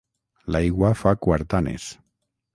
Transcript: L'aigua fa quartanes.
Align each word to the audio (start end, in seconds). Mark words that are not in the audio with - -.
L'aigua 0.55 0.89
fa 1.03 1.13
quartanes. 1.27 1.87